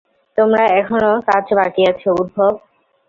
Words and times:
তোমার 0.37 0.65
এখনো 0.79 1.11
কাজ 1.27 1.45
বাকি 1.57 1.81
আছে, 1.91 2.07
উদ্ধব। 2.11 2.53